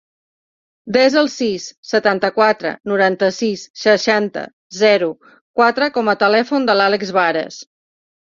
[0.95, 4.45] Desa el sis, setanta-quatre, noranta-sis, seixanta,
[4.79, 5.11] zero,
[5.61, 7.61] quatre com a telèfon de l'Àlex Varas.